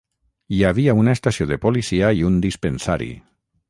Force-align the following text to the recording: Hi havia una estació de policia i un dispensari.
Hi 0.55 0.61
havia 0.69 0.95
una 1.01 1.15
estació 1.19 1.47
de 1.53 1.59
policia 1.69 2.13
i 2.23 2.27
un 2.31 2.43
dispensari. 2.51 3.15